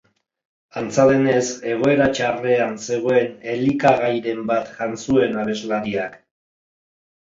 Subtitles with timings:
[0.79, 1.43] Antza denez,
[1.73, 6.21] egoera txarrean zegoen elikagairen bat jan zuen abeslariak.